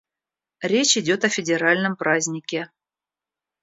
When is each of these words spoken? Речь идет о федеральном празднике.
Речь 0.63 0.97
идет 0.97 1.25
о 1.25 1.29
федеральном 1.29 1.95
празднике. 1.95 2.71